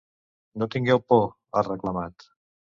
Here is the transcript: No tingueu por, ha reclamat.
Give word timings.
No 0.63 0.67
tingueu 0.77 1.03
por, 1.13 1.23
ha 1.61 1.65
reclamat. 1.71 2.29